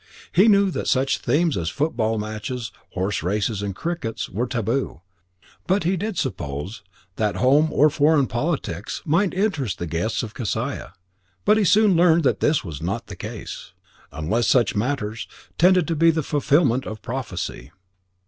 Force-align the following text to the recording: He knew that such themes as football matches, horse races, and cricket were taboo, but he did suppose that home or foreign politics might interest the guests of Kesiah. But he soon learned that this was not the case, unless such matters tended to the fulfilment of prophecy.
He 0.31 0.47
knew 0.47 0.71
that 0.71 0.87
such 0.87 1.19
themes 1.19 1.55
as 1.55 1.69
football 1.69 2.17
matches, 2.17 2.71
horse 2.93 3.21
races, 3.21 3.61
and 3.61 3.75
cricket 3.75 4.27
were 4.31 4.47
taboo, 4.47 5.01
but 5.67 5.83
he 5.83 5.95
did 5.95 6.17
suppose 6.17 6.81
that 7.17 7.35
home 7.35 7.71
or 7.71 7.87
foreign 7.91 8.25
politics 8.25 9.03
might 9.05 9.31
interest 9.35 9.77
the 9.77 9.85
guests 9.85 10.23
of 10.23 10.33
Kesiah. 10.33 10.93
But 11.45 11.57
he 11.57 11.63
soon 11.63 11.95
learned 11.95 12.23
that 12.23 12.39
this 12.39 12.63
was 12.63 12.81
not 12.81 13.05
the 13.05 13.15
case, 13.15 13.73
unless 14.11 14.47
such 14.47 14.75
matters 14.75 15.27
tended 15.59 15.87
to 15.87 15.93
the 15.93 16.23
fulfilment 16.23 16.87
of 16.87 17.03
prophecy. 17.03 17.69